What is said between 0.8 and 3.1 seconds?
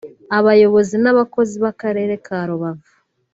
n’abakozi b’Akarere ka Rubavu